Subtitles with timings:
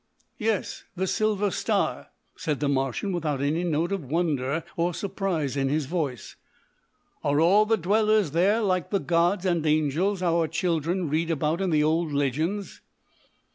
[0.39, 5.69] "Yes, the Silver Star," said the Martian without any note of wonder or surprise in
[5.69, 6.37] his voice.
[7.23, 11.69] "Are all the dwellers there like the gods and angels our children read about in
[11.69, 12.81] the old legends?"